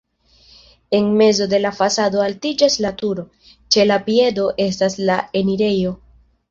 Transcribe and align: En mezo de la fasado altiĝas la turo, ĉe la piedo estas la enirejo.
En 0.89 1.13
mezo 1.19 1.43
de 1.51 1.59
la 1.65 1.73
fasado 1.81 2.23
altiĝas 2.29 2.79
la 2.87 2.95
turo, 3.03 3.29
ĉe 3.77 3.89
la 3.93 4.01
piedo 4.11 4.51
estas 4.69 5.01
la 5.11 5.25
enirejo. 5.43 5.99